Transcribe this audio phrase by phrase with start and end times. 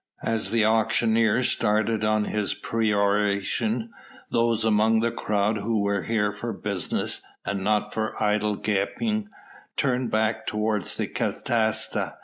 [0.23, 3.91] As the auctioneer started on his peroration
[4.31, 9.29] those among the crowd who were here for business, and not for idle gaping,
[9.77, 12.15] turned back towards the catasta.